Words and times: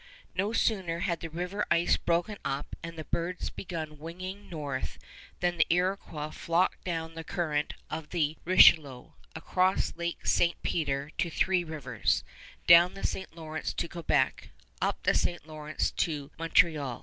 No 0.33 0.51
sooner 0.51 1.01
had 1.01 1.19
the 1.19 1.29
river 1.29 1.63
ice 1.69 1.95
broken 1.95 2.39
up 2.43 2.75
and 2.81 2.97
the 2.97 3.03
birds 3.03 3.51
begun 3.51 3.99
winging 3.99 4.49
north 4.49 4.97
than 5.41 5.57
the 5.57 5.67
Iroquois 5.71 6.31
flocked 6.31 6.83
down 6.83 7.13
the 7.13 7.23
current 7.23 7.75
of 7.87 8.09
the 8.09 8.35
Richelieu, 8.43 9.11
across 9.35 9.95
Lake 9.95 10.25
St. 10.25 10.59
Peter 10.63 11.11
to 11.19 11.29
Three 11.29 11.63
Rivers, 11.63 12.23
down 12.65 12.95
the 12.95 13.05
St. 13.05 13.35
Lawrence 13.35 13.73
to 13.75 13.87
Quebec, 13.87 14.49
up 14.81 15.03
the 15.03 15.13
St. 15.13 15.45
Lawrence 15.45 15.91
to 15.91 16.31
Montreal. 16.39 16.99